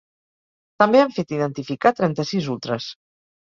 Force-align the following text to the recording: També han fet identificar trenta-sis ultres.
També 0.83 1.03
han 1.03 1.13
fet 1.19 1.35
identificar 1.39 1.95
trenta-sis 2.03 2.51
ultres. 2.59 2.93